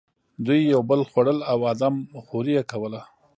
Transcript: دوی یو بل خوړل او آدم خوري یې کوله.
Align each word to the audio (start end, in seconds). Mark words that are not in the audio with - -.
دوی 0.45 0.59
یو 0.73 0.81
بل 0.89 1.01
خوړل 1.09 1.39
او 1.51 1.59
آدم 1.73 1.95
خوري 2.25 2.53
یې 2.57 2.63
کوله. 2.71 3.01